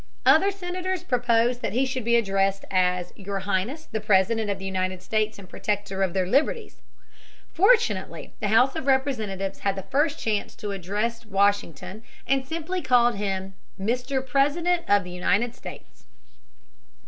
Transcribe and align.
Other 0.25 0.49
senators 0.49 1.03
proposed 1.03 1.61
that 1.61 1.73
he 1.73 1.85
should 1.85 2.03
be 2.03 2.15
addressed 2.15 2.65
as 2.71 3.13
"Your 3.15 3.41
Highness, 3.41 3.85
the 3.85 3.99
President 3.99 4.49
of 4.49 4.57
the 4.57 4.65
United 4.65 5.03
States 5.03 5.37
and 5.37 5.47
Protector 5.47 6.01
of 6.01 6.15
their 6.15 6.25
Liberties." 6.25 6.81
Fortunately, 7.53 8.33
the 8.39 8.47
House 8.47 8.75
of 8.75 8.87
Representatives 8.87 9.59
had 9.59 9.75
the 9.75 9.83
first 9.83 10.17
chance 10.17 10.55
to 10.55 10.71
address 10.71 11.23
Washington 11.23 12.01
and 12.25 12.47
simply 12.47 12.81
called 12.81 13.13
him 13.17 13.53
"Mr. 13.79 14.25
President 14.25 14.85
of 14.89 15.03
the 15.03 15.11
United 15.11 15.53
States." 15.53 16.05